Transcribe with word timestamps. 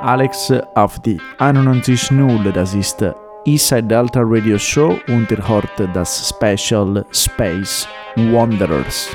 Alex 0.00 0.52
auf 0.74 0.98
die 1.00 1.18
91.0, 1.38 2.52
das 2.52 2.74
ist 2.74 3.02
Eastside 3.46 3.84
Delta 3.84 4.20
Radio 4.22 4.58
Show 4.58 4.98
und 5.08 5.30
ihr 5.30 5.48
hört 5.48 5.70
das 5.94 6.28
Special 6.28 7.04
Space 7.12 7.88
Wanderers. 8.14 9.08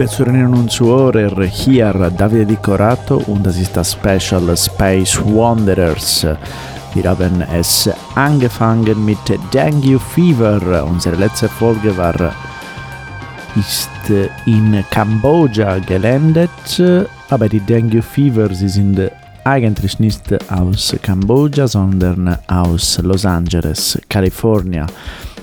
Liebe 0.00 0.12
Zuhörerinnen 0.12 0.54
und 0.54 0.72
Zuhörer, 0.72 1.44
hier 1.44 1.92
Davide 2.16 2.46
Di 2.46 2.56
Corato 2.56 3.18
und 3.26 3.44
das 3.44 3.58
ist 3.58 3.76
das 3.76 3.92
Special 3.92 4.56
Space 4.56 5.18
Wanderers. 5.18 6.26
Wir 6.94 7.04
haben 7.04 7.44
es 7.52 7.86
angefangen 8.14 9.04
mit 9.04 9.18
Dengue 9.52 9.98
Fever. 9.98 10.86
Unsere 10.86 11.16
letzte 11.16 11.50
Folge 11.50 11.94
war 11.98 12.34
ist 13.54 13.90
in 14.46 14.82
Kambodscha 14.90 15.80
gelandet, 15.80 16.82
aber 17.28 17.50
die 17.50 17.60
Dengue 17.60 18.00
Fever, 18.00 18.54
sie 18.54 18.70
sind 18.70 18.98
eigentlich 19.44 19.98
nicht 19.98 20.22
aus 20.50 20.96
Kambodscha, 21.02 21.68
sondern 21.68 22.38
aus 22.46 22.98
Los 23.02 23.26
Angeles, 23.26 24.00
Kalifornien. 24.08 24.86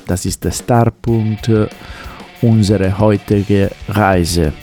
Das 0.07 0.25
ist 0.25 0.43
der 0.43 0.51
Startpunkt 0.51 1.47
unserer 2.41 2.97
heutigen 2.97 3.69
Reise. 3.89 4.53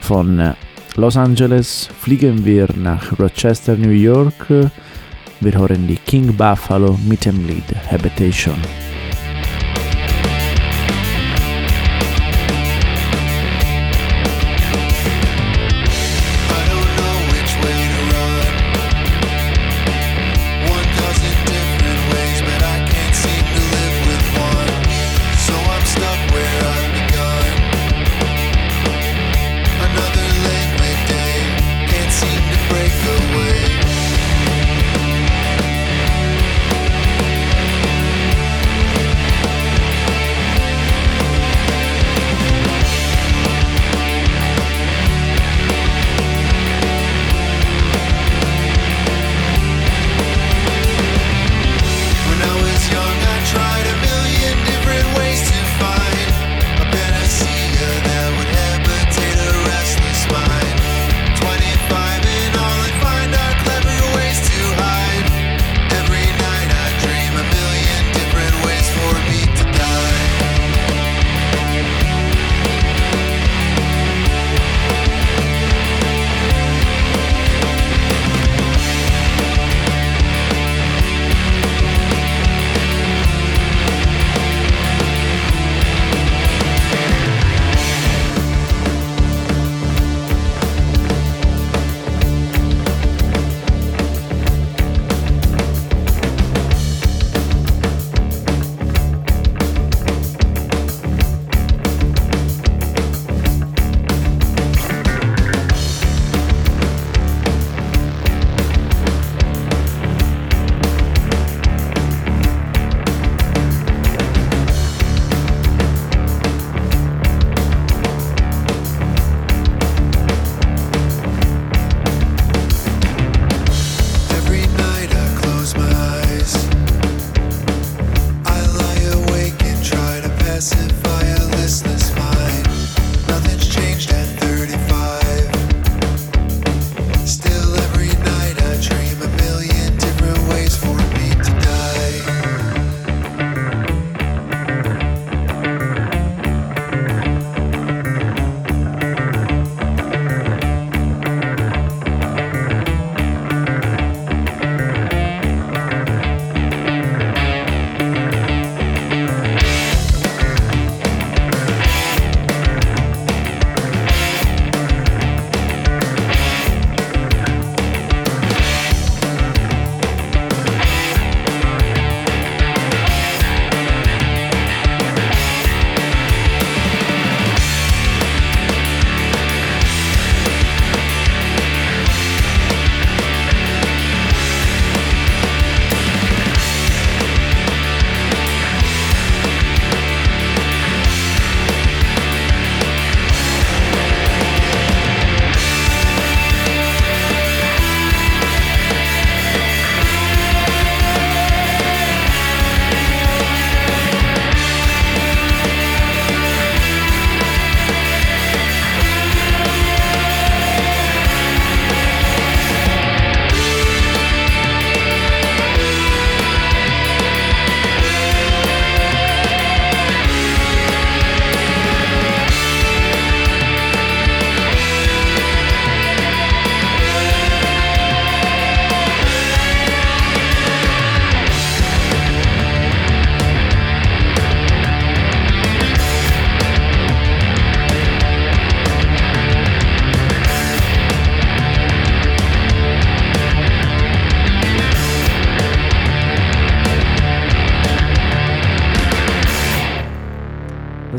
Von 0.00 0.54
Los 0.96 1.16
Angeles 1.16 1.88
fliegen 2.00 2.44
wir 2.44 2.68
nach 2.76 3.18
Rochester, 3.18 3.76
New 3.76 3.90
York. 3.90 4.48
Wir 5.40 5.58
hören 5.58 5.86
die 5.88 5.96
King 5.96 6.36
Buffalo 6.36 6.98
mit 7.08 7.24
dem 7.24 7.46
Lied 7.46 7.64
Habitation. 7.90 8.83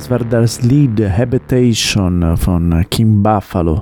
Das 0.06 0.12
war 0.12 0.30
das 0.30 0.62
Lied 0.62 1.00
Habitation 1.00 2.38
von 2.38 2.86
Kim 2.92 3.24
Buffalo. 3.24 3.82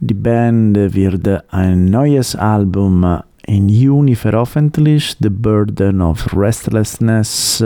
Die 0.00 0.14
Band 0.14 0.76
wird 0.76 1.44
ein 1.48 1.84
neues 1.84 2.34
Album 2.34 3.20
im 3.46 3.68
Juni 3.68 4.16
veröffentlicht, 4.16 5.18
The 5.20 5.30
Burden 5.30 6.00
of 6.00 6.36
Restlessness. 6.36 7.62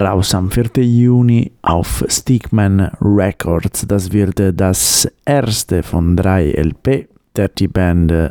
raus 0.00 0.32
am 0.32 0.48
4. 0.48 0.84
Juni 0.84 1.50
auf 1.62 2.04
Stickman 2.06 2.88
Records. 3.00 3.84
Das 3.88 4.12
wird 4.12 4.40
das 4.60 5.08
erste 5.24 5.82
von 5.82 6.16
drei 6.16 6.52
LP, 6.52 7.08
der 7.34 7.48
die 7.48 7.66
Band 7.66 8.12
äh, 8.12 8.30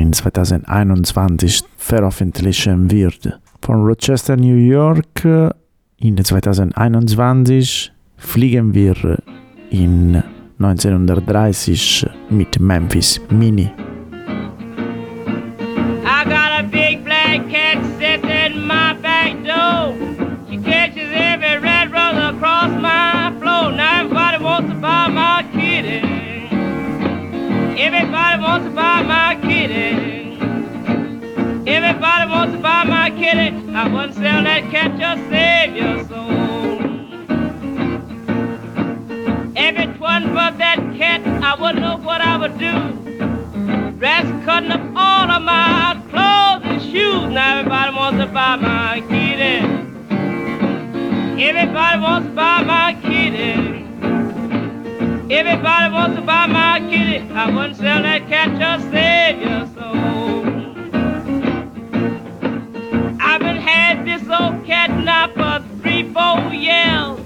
in 0.00 0.14
2021 0.14 1.62
veröffentlichen 1.76 2.90
wird. 2.90 3.38
Von 3.60 3.84
Rochester, 3.84 4.34
New 4.34 4.56
York 4.56 5.54
in 5.98 6.16
2021 6.16 7.92
fliegen 8.16 8.74
wir 8.74 9.18
in 9.70 10.22
1930 10.58 12.06
mit 12.30 12.60
Memphis 12.60 13.20
Mini. 13.30 13.70
I 16.06 16.24
got 16.24 16.60
a 16.60 16.62
big 16.62 17.04
black 17.04 17.48
cat 17.50 17.78
sitting 17.98 18.30
in 18.30 18.66
my 18.66 18.94
back 18.94 19.32
door. 19.44 19.94
She 20.48 20.58
catches 20.58 21.10
every 21.12 21.58
red 21.58 21.90
rose 21.92 22.34
across 22.34 22.70
my 22.80 23.32
floor. 23.40 23.72
Everybody 23.72 24.44
wants 24.44 24.70
to 24.70 24.76
buy 24.80 25.08
my 25.08 25.44
kitty. 25.52 26.00
Everybody 27.80 28.42
wants 28.42 28.66
to 28.66 28.72
buy 28.74 29.02
my 29.02 29.34
kitty. 29.42 30.38
Everybody 31.66 32.30
wants 32.30 32.54
to 32.54 32.60
buy 32.62 32.84
my 32.84 33.10
kitty. 33.10 33.63
I 33.76 33.88
wouldn't 33.88 34.14
sell 34.14 34.44
that 34.44 34.70
cat 34.70 34.96
just 35.00 35.28
save 35.30 35.74
your 35.74 36.06
soul. 36.06 36.78
If 39.56 39.78
it 39.80 39.98
wasn't 39.98 40.28
for 40.28 40.58
that 40.58 40.78
cat, 40.96 41.26
I 41.42 41.60
wouldn't 41.60 41.80
know 41.80 41.96
what 41.96 42.20
I 42.20 42.36
would 42.36 42.56
do. 42.56 42.72
Rats 43.98 44.28
cutting 44.44 44.70
up 44.70 44.80
all 44.94 45.28
of 45.28 45.42
my 45.42 46.00
clothes 46.08 46.62
and 46.70 46.82
shoes. 46.82 47.32
Now 47.32 47.58
everybody 47.58 47.96
wants 47.96 48.20
to 48.20 48.26
buy 48.26 48.54
my 48.54 49.00
kitty. 49.08 49.66
Everybody 51.42 52.00
wants 52.00 52.28
to 52.28 52.34
buy 52.34 52.62
my 52.62 52.96
kitty. 53.02 53.82
Everybody 55.34 55.92
wants 55.92 56.14
to 56.14 56.22
buy 56.22 56.46
my 56.46 56.78
kitty. 56.78 57.28
I 57.32 57.50
wouldn't 57.50 57.76
sell 57.76 58.02
that 58.02 58.28
cat 58.28 58.56
just 58.56 58.88
save 58.92 59.40
your 59.40 59.66
soul. 59.74 60.43
This 64.04 64.22
old 64.28 64.64
cat 64.66 64.90
now 64.90 65.28
for 65.28 65.64
three, 65.80 66.02
four 66.12 66.52
years. 66.52 67.18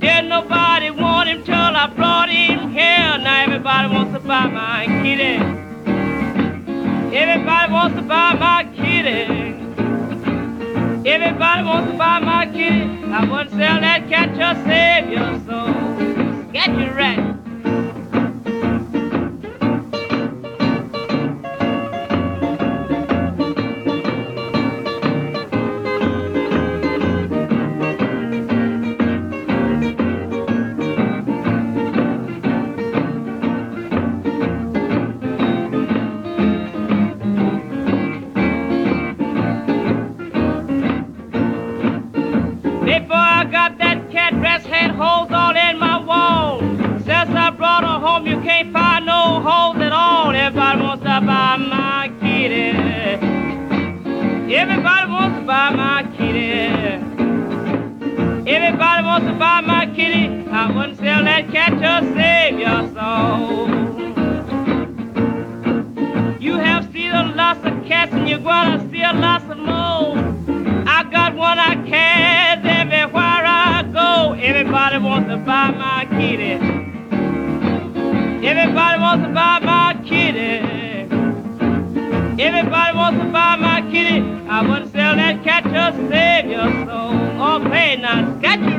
Didn't 0.00 0.28
nobody 0.28 0.90
want 0.90 1.28
him 1.28 1.44
till 1.44 1.54
I 1.54 1.86
brought 1.94 2.30
him 2.30 2.70
here. 2.70 3.18
Now 3.18 3.42
everybody 3.42 3.94
wants 3.94 4.14
to 4.14 4.20
buy 4.20 4.46
my 4.46 4.86
kitty. 5.02 5.36
Everybody 7.14 7.72
wants 7.72 7.96
to 7.96 8.02
buy 8.02 8.34
my 8.34 8.64
kitty. 8.74 9.32
Everybody 11.08 11.62
wants 11.62 11.90
to 11.92 11.98
buy 11.98 12.18
my 12.20 12.46
kitty. 12.46 13.04
I 13.12 13.30
wouldn't 13.30 13.50
sell 13.50 13.80
that 13.80 14.08
cat 14.08 14.34
just 14.34 14.64
save 14.64 15.10
your 15.10 15.38
soul. 15.46 16.52
Get 16.52 16.70
your 16.78 16.94
rat. 16.94 17.43
Wants 79.16 79.28
to 79.28 79.32
buy 79.34 79.58
my 79.60 79.94
kitty. 80.08 81.06
Everybody 82.42 82.96
wants 82.96 83.20
to 83.22 83.30
buy 83.30 83.54
my 83.54 83.80
kitty. 83.92 84.20
I 84.48 84.62
wouldn't 84.68 84.90
sell 84.90 85.14
that 85.14 85.44
cat 85.44 85.62
to 85.62 86.08
save 86.08 86.50
your 86.50 86.68
soul. 86.84 87.14
Oh, 87.40 87.60
play 87.64 87.96
now, 87.96 88.34
got 88.40 88.73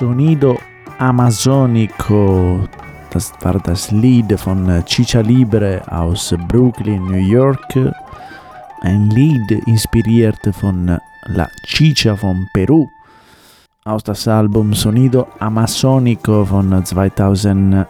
Sonido 0.00 0.58
Amazonico. 0.98 2.66
Das 3.10 3.32
war 3.42 3.60
das 3.60 3.90
Lied 3.90 4.40
von 4.40 4.82
Chicha 4.86 5.20
Libre 5.20 5.82
aus 5.90 6.34
Brooklyn, 6.48 7.04
New 7.04 7.18
York. 7.18 7.76
Ein 8.80 9.10
Lied 9.10 9.50
inspiriert 9.66 10.40
von 10.58 10.98
La 11.26 11.50
Chicha 11.66 12.16
von 12.16 12.48
Peru. 12.54 12.88
Aus 13.84 14.02
das 14.02 14.26
Album 14.26 14.72
Sonido 14.72 15.28
Amazonico 15.38 16.46
von 16.46 16.82
2008. 16.82 17.86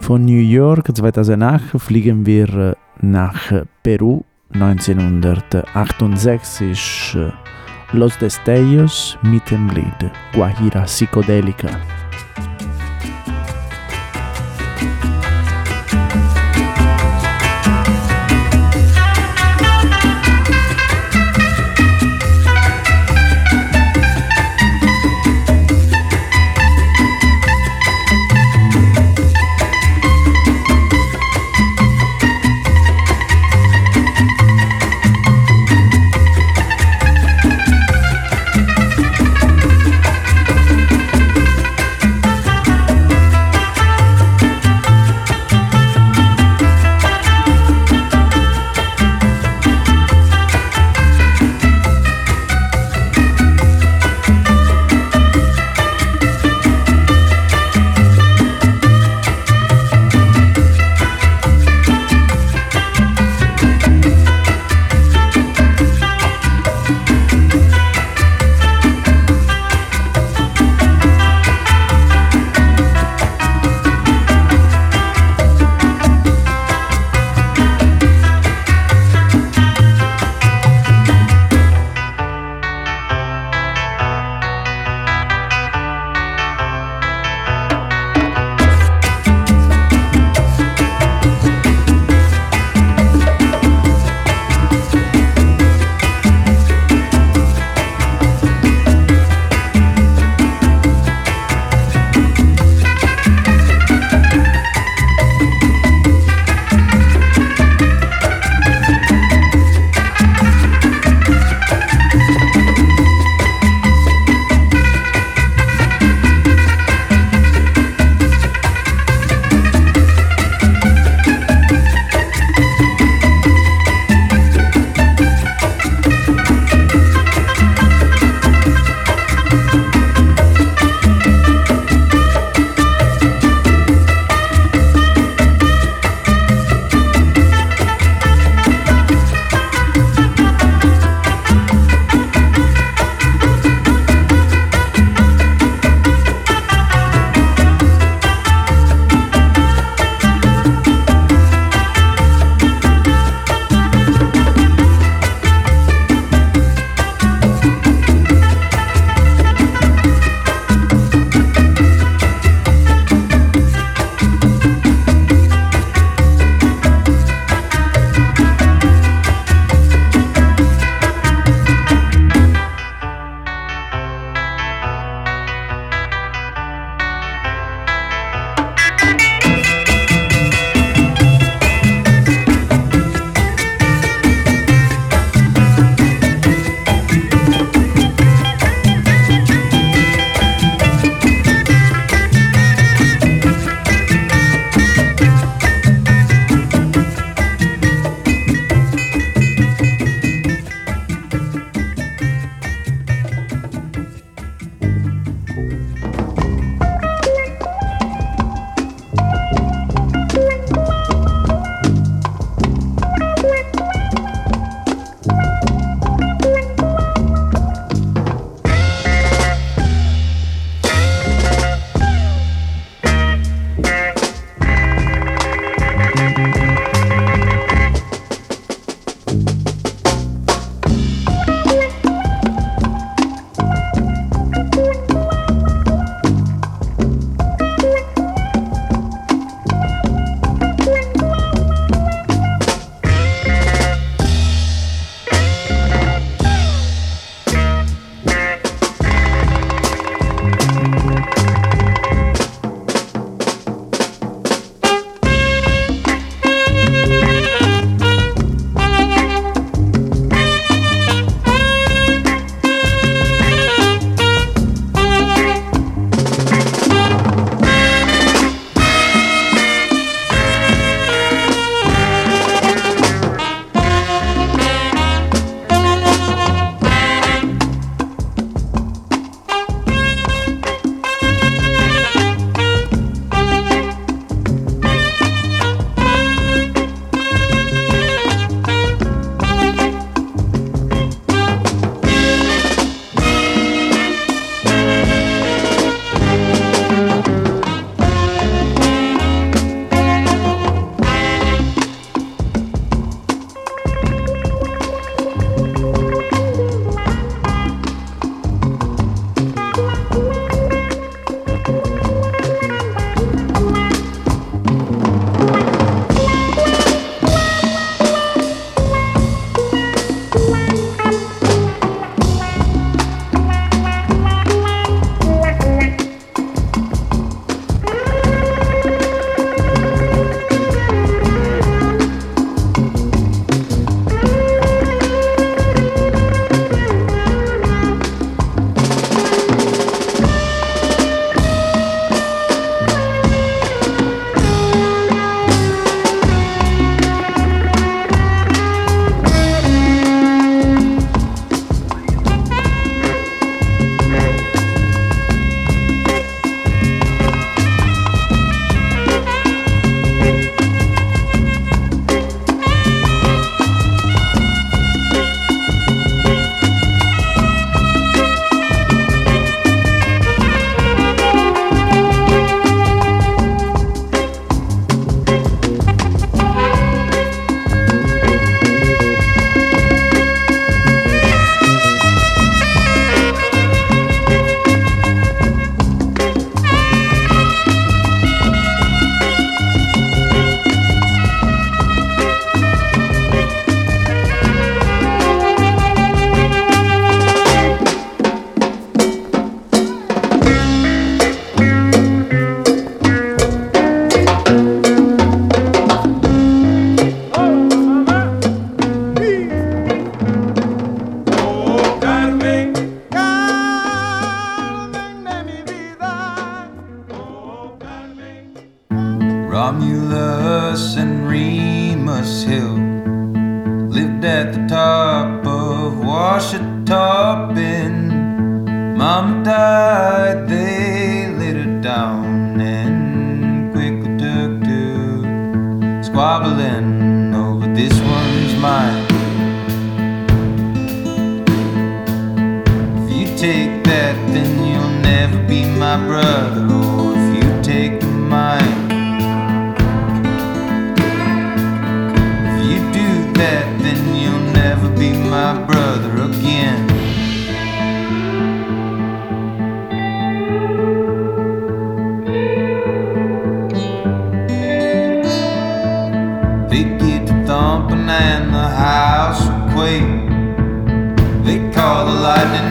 Von 0.00 0.26
New 0.26 0.42
York 0.42 0.94
2008 0.94 1.80
fliegen 1.80 2.26
wir 2.26 2.76
nach 3.00 3.50
Peru 3.82 4.22
1968. 4.52 7.43
Los 7.92 8.18
Destellos 8.18 9.18
Mitemglid, 9.22 10.10
Guajira 10.34 10.86
Psicodélica. 10.86 11.80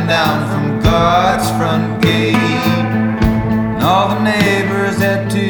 down 0.07 0.49
from 0.51 0.81
God's 0.81 1.49
front 1.57 2.01
gate. 2.01 2.35
And 2.35 3.83
all 3.83 4.09
the 4.09 4.23
neighbors 4.23 4.97
had 4.97 5.29
to 5.31 5.42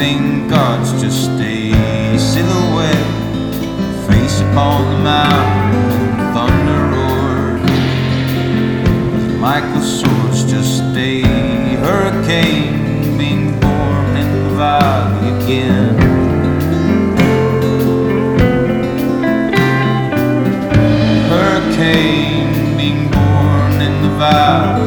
living 0.00 0.48
gods 0.48 0.92
just 1.02 1.30
a 1.40 1.72
silhouette, 2.18 3.10
face 4.08 4.40
upon 4.40 4.80
the 4.92 4.98
mountain, 5.04 6.32
thunder 6.32 6.82
roared. 6.92 7.60
Michael's 9.38 10.00
Swords 10.00 10.50
just 10.50 10.82
a 10.96 11.20
hurricane 11.84 13.18
being 13.18 13.60
born 13.60 14.16
in 14.16 14.28
the 14.44 14.54
valley 14.56 15.44
again. 15.44 15.96
Hurricane 21.28 22.76
being 22.78 23.10
born 23.10 23.72
in 23.82 24.00
the 24.00 24.08
valley. 24.16 24.79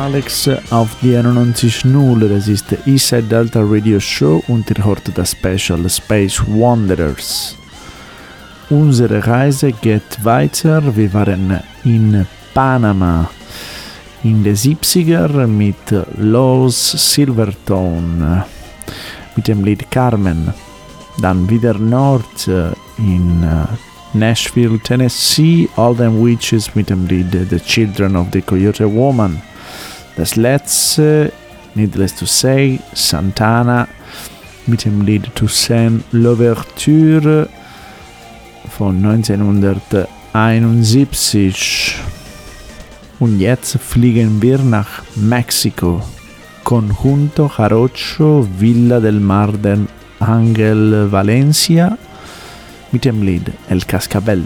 Alex 0.00 0.48
auf 0.70 0.96
die 1.02 1.14
91.0. 1.14 2.28
Das 2.28 2.48
ist 2.48 2.70
der 2.70 2.78
Eastside 2.86 3.24
Delta 3.24 3.60
Radio 3.62 4.00
Show 4.00 4.42
und 4.48 4.70
ihr 4.70 4.82
hört 4.82 5.02
das 5.14 5.32
Special 5.32 5.90
Space 5.90 6.40
Wanderers. 6.46 7.54
Unsere 8.70 9.26
Reise 9.26 9.72
geht 9.72 10.24
weiter. 10.24 10.82
Wir 10.96 11.12
waren 11.12 11.60
in 11.84 12.26
Panama 12.54 13.28
in 14.24 14.42
den 14.42 14.56
70er 14.56 15.46
mit 15.46 15.76
Los 16.16 16.92
Silvertone 16.92 18.46
mit 19.36 19.48
dem 19.48 19.62
Lied 19.64 19.90
Carmen. 19.90 20.54
Dann 21.20 21.48
wieder 21.50 21.74
Nord 21.74 22.48
in 22.96 23.46
Nashville, 24.14 24.78
Tennessee, 24.78 25.68
All 25.76 25.94
Them 25.94 26.24
Witches 26.24 26.74
mit 26.74 26.88
dem 26.88 27.06
Lied 27.06 27.36
The 27.50 27.60
Children 27.60 28.16
of 28.16 28.28
the 28.32 28.40
Coyote 28.40 28.90
Woman. 28.90 29.49
Das 30.20 30.36
letzte, 30.36 31.32
needless 31.74 32.14
to 32.14 32.26
say, 32.26 32.78
Santana 32.92 33.88
mit 34.66 34.84
dem 34.84 35.00
Lied 35.00 35.34
Toussaint 35.34 36.04
L'Ouverture 36.12 37.48
von 38.68 39.02
1971. 39.02 41.96
Und 43.18 43.40
jetzt 43.40 43.78
fliegen 43.78 44.42
wir 44.42 44.58
nach 44.58 45.00
Mexiko. 45.16 46.02
Conjunto 46.64 47.50
Jarocho 47.56 48.46
Villa 48.58 49.00
del 49.00 49.20
Mar 49.20 49.52
del 49.52 49.86
Angel 50.18 51.10
Valencia 51.10 51.96
mit 52.92 53.06
dem 53.06 53.22
Lied 53.22 53.50
El 53.70 53.80
Cascabel. 53.86 54.44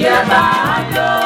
Yeah, 0.00 0.24
I 0.26 0.96
a. 0.96 1.19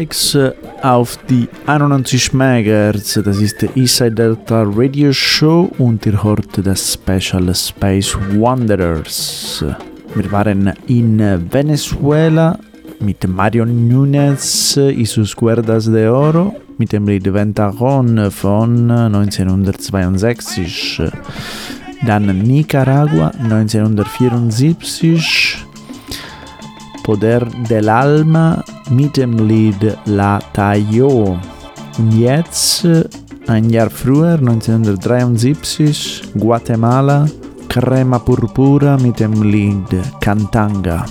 Alex 0.00 0.34
äh, 0.34 0.52
auf 0.80 1.18
die 1.28 1.46
91 1.66 2.32
MHz, 2.32 3.20
das 3.22 3.38
ist 3.38 3.60
der 3.60 3.76
Eastside 3.76 4.12
Delta 4.12 4.64
Radio 4.66 5.12
Show 5.12 5.70
und 5.76 6.06
ihr 6.06 6.24
hört 6.24 6.66
das 6.66 6.94
Special 6.94 7.54
Space 7.54 8.16
Wanderers. 8.32 9.62
Wir 10.14 10.32
waren 10.32 10.72
in 10.86 11.18
Venezuela 11.52 12.58
mit 13.00 13.28
Mario 13.28 13.66
Nunes 13.66 14.78
y 14.78 15.06
sus 15.06 15.36
Cuerdas 15.36 15.84
de 15.84 16.08
Oro 16.08 16.56
mit 16.78 16.92
dem 16.92 17.06
Lied 17.06 17.30
Ventagon 17.30 18.30
von 18.30 18.90
1962. 18.90 21.02
Dann 22.06 22.38
Nicaragua 22.38 23.32
1974. 23.38 25.49
Poder 27.02 27.46
del 27.68 27.88
Alma 27.88 28.64
mit 28.90 29.16
dem 29.16 29.46
Lied 29.46 29.96
La 30.06 30.38
Tayo. 30.52 31.38
Und 31.98 32.12
jetzt, 32.18 32.86
ein 33.46 33.70
Jahr 33.70 33.90
früher, 33.90 34.34
1973, 34.34 36.22
Guatemala, 36.38 37.26
Crema 37.68 38.18
Purpura 38.18 38.96
mit 38.96 39.20
dem 39.20 39.42
Lied 39.42 39.88
Cantanga. 40.20 41.04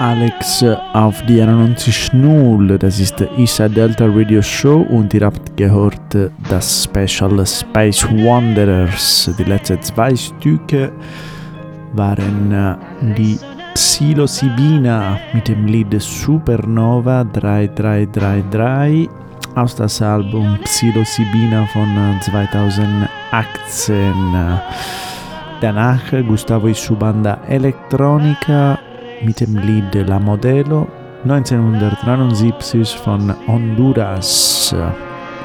Alex 0.00 0.64
auf 0.94 1.20
die 1.26 1.42
91.0. 1.42 2.78
Das 2.78 2.98
ist 2.98 3.20
der 3.20 3.28
Isa 3.38 3.68
Delta 3.68 4.06
Radio 4.06 4.40
Show 4.40 4.80
und 4.88 5.12
ihr 5.12 5.26
habt 5.26 5.54
gehört 5.58 6.16
das 6.48 6.84
Special 6.84 7.44
Space 7.46 8.04
Wanderers. 8.04 9.30
Die 9.38 9.44
letzten 9.44 9.82
zwei 9.82 10.16
Stücke 10.16 10.90
waren 11.92 12.50
äh, 12.50 12.76
die 13.14 13.38
Psilocybina 13.74 15.18
mit 15.34 15.48
dem 15.48 15.66
Lied 15.66 16.00
Supernova 16.00 17.24
3333 17.24 19.10
aus 19.54 19.74
das 19.74 20.00
Album 20.00 20.58
Psilocybina 20.64 21.66
von 21.66 22.18
2018. 22.22 24.14
Danach 25.60 26.10
Gustavo 26.26 26.68
y 26.68 26.74
su 26.74 26.96
Banda 26.96 27.38
Electronica 27.46 28.78
mit 29.22 29.40
dem 29.40 29.56
Lied 29.56 29.94
La 30.06 30.18
Modelo 30.18 30.86
1979 31.24 32.96
von 32.96 33.34
Honduras. 33.46 34.74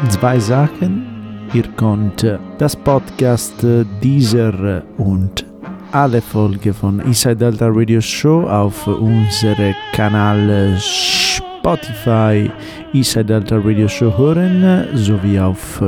Zwei 0.10 0.40
Sachen. 0.40 1.08
Ihr 1.54 1.68
könnt 1.76 2.26
das 2.58 2.76
Podcast 2.76 3.66
dieser 4.02 4.84
und 4.98 5.46
alle 5.92 6.22
Folgen 6.22 6.74
von 6.74 7.00
Inside 7.02 7.36
Delta 7.38 7.68
Radio 7.70 8.02
Show 8.02 8.48
auf 8.48 8.88
unserem 8.88 9.76
Kanal 9.94 10.76
Spotify 10.80 12.50
Inside 12.94 13.26
Delta 13.26 13.58
Radio 13.58 13.88
Show 13.88 14.18
hören 14.18 14.88
sowie 14.94 15.40
auf 15.40 15.82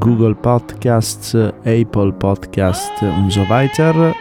Google 0.00 0.34
Podcasts, 0.34 1.34
Apple 1.64 2.12
Podcasts 2.12 3.02
und 3.02 3.30
so 3.30 3.48
weiter. 3.48 4.14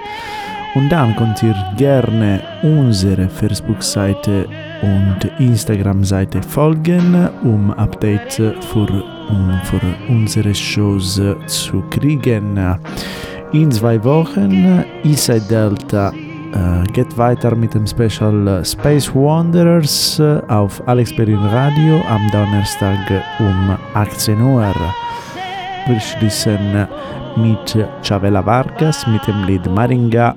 Und 0.76 0.90
dann 0.90 1.16
könnt 1.16 1.44
ihr 1.44 1.56
gerne 1.78 2.42
unsere 2.64 3.30
Facebook-Seite 3.30 4.48
und 4.82 5.20
Instagram-Seite 5.40 6.42
folgen, 6.42 7.30
um 7.44 7.72
Updates 7.72 8.38
für, 8.38 9.04
um, 9.30 9.62
für 9.64 9.80
unsere 10.10 10.54
Shows 10.54 11.22
zu 11.46 11.84
kriegen. 11.92 12.58
In 13.52 13.72
zwei 13.72 14.04
Wochen 14.04 14.84
Inside 15.04 15.46
Delta 15.48 16.12
äh, 16.12 16.92
geht 16.92 17.16
weiter 17.20 17.56
mit 17.56 17.76
dem 17.76 17.86
Special 17.86 18.66
Space 18.66 19.14
Wanderers 19.14 20.20
auf 20.48 20.82
Alex 20.88 21.16
Perin 21.16 21.38
Radio 21.38 22.02
am 22.10 22.32
Donnerstag 22.32 22.98
um 23.38 23.78
18 23.94 24.42
Uhr. 24.42 24.74
Wir 25.86 26.00
schließen 26.00 26.88
mit 27.38 27.78
Chavela 28.02 28.46
Vargas 28.46 29.08
mit 29.08 29.26
dem 29.28 29.46
Lied 29.46 29.66
Maringa 29.70 30.36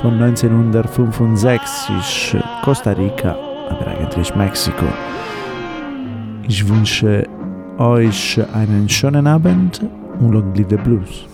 von 0.00 0.22
1965, 0.22 2.36
Costa 2.62 2.92
Rica, 2.92 3.36
aber 3.68 3.86
eigentlich 3.86 4.34
Mexiko. 4.34 4.86
Ich 6.48 6.66
wünsche 6.68 7.26
euch 7.78 8.40
einen 8.54 8.88
schönen 8.88 9.26
Abend 9.26 9.82
und 10.20 10.32
Long 10.32 10.52
Blues. 10.52 11.26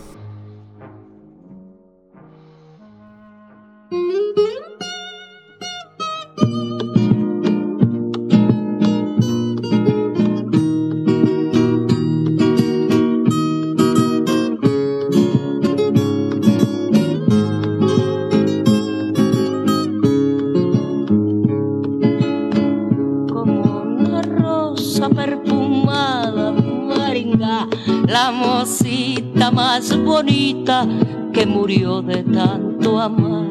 Que 31.43 31.47
murió 31.47 32.03
de 32.03 32.23
tanto 32.23 33.01
amar. 33.01 33.49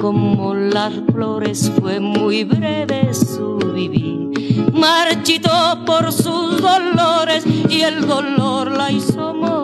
Como 0.00 0.54
las 0.54 0.94
flores 1.12 1.70
fue 1.78 2.00
muy 2.00 2.44
breve 2.44 3.12
su 3.12 3.58
vivir, 3.74 4.72
marchitó 4.72 5.84
por 5.84 6.10
sus 6.10 6.62
dolores 6.62 7.44
y 7.68 7.82
el 7.82 8.06
dolor 8.06 8.70
la 8.70 8.90
hizo 8.90 9.34
morir. 9.34 9.59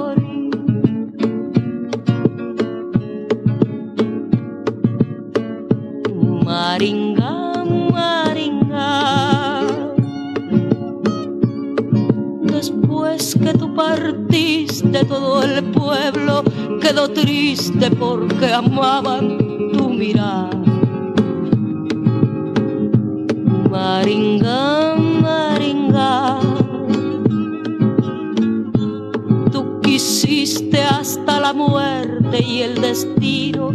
Porque 17.98 18.52
amaban 18.52 19.38
tu 19.72 19.88
mirar. 19.88 20.50
Maringa, 23.70 24.94
Maringa, 25.22 26.38
tú 29.50 29.80
quisiste 29.80 30.82
hasta 30.82 31.40
la 31.40 31.52
muerte 31.52 32.42
y 32.42 32.62
el 32.62 32.80
destino 32.80 33.70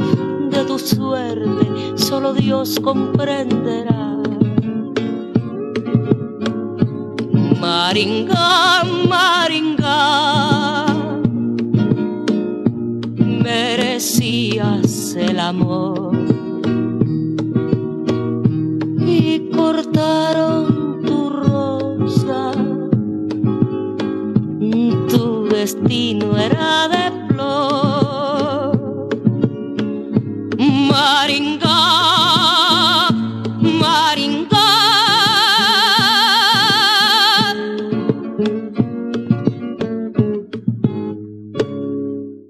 de 0.49 0.65
tu 0.65 0.79
suerte 0.79 1.67
solo 1.95 2.33
Dios 2.33 2.79
comprenderá. 2.79 3.30